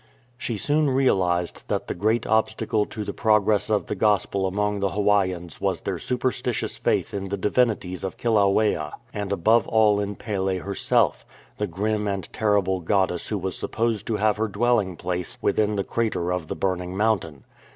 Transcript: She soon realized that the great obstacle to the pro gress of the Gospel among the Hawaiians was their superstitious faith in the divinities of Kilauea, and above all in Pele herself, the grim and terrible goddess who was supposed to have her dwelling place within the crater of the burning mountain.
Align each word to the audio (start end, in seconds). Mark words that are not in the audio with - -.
She 0.35 0.57
soon 0.57 0.89
realized 0.89 1.65
that 1.67 1.85
the 1.85 1.93
great 1.93 2.25
obstacle 2.25 2.87
to 2.87 3.03
the 3.03 3.13
pro 3.13 3.39
gress 3.39 3.69
of 3.69 3.85
the 3.85 3.93
Gospel 3.93 4.47
among 4.47 4.79
the 4.79 4.89
Hawaiians 4.89 5.61
was 5.61 5.81
their 5.81 5.99
superstitious 5.99 6.79
faith 6.79 7.13
in 7.13 7.29
the 7.29 7.37
divinities 7.37 8.03
of 8.03 8.17
Kilauea, 8.17 8.93
and 9.13 9.31
above 9.31 9.67
all 9.67 9.99
in 9.99 10.15
Pele 10.15 10.57
herself, 10.57 11.23
the 11.59 11.67
grim 11.67 12.07
and 12.07 12.27
terrible 12.33 12.79
goddess 12.79 13.27
who 13.27 13.37
was 13.37 13.55
supposed 13.55 14.07
to 14.07 14.15
have 14.15 14.37
her 14.37 14.47
dwelling 14.47 14.95
place 14.95 15.37
within 15.39 15.75
the 15.75 15.83
crater 15.83 16.33
of 16.33 16.47
the 16.47 16.55
burning 16.55 16.97
mountain. 16.97 17.43